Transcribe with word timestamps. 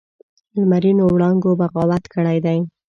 لمرینو 0.59 1.03
وړانګو 1.13 1.51
بغاوت 1.59 2.03
کړی 2.13 2.37
دی 2.45 2.59